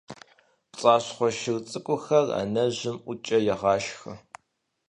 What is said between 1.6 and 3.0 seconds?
цӀыкӀухэр анэжьым